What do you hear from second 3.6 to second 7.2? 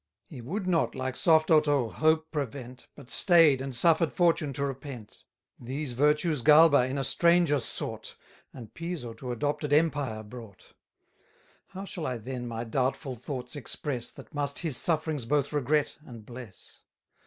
and suffer'd fortune to repent. These virtues Galba in a